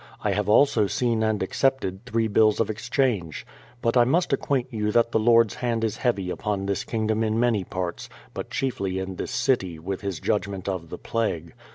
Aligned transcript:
I 0.23 0.31
have 0.31 0.49
also 0.49 0.87
seen 0.87 1.21
and 1.21 1.43
accepted 1.43 2.07
three 2.07 2.27
bills 2.27 2.59
of 2.59 2.71
exchange.... 2.71 3.45
But 3.83 3.95
I 3.95 4.03
must 4.03 4.33
acquaint 4.33 4.69
you 4.73 4.91
that 4.91 5.11
the 5.11 5.19
Lord's 5.19 5.53
hand 5.53 5.83
is 5.83 5.97
heavy 5.97 6.31
upon 6.31 6.65
this 6.65 6.83
kingdom 6.83 7.23
in 7.23 7.39
many 7.39 7.63
parts, 7.63 8.09
but 8.33 8.49
chiefly 8.49 8.97
in 8.97 9.17
this 9.17 9.29
city, 9.29 9.77
with 9.77 10.01
His 10.01 10.19
judgment 10.19 10.67
of 10.67 10.89
the 10.89 10.97
plague. 10.97 11.53